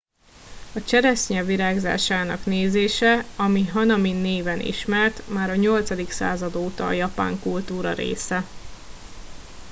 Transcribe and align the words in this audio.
a 0.73 0.81
cseresznye 0.87 1.43
virágzásának 1.43 2.45
nézése 2.45 3.25
ami 3.37 3.65
hanami 3.67 4.11
néven 4.11 4.59
ismert 4.59 5.21
már 5.29 5.49
a 5.49 5.55
8. 5.55 6.11
század 6.13 6.55
óta 6.55 6.87
a 6.87 6.91
japán 6.91 7.39
kultúra 7.39 7.93
része 7.93 8.43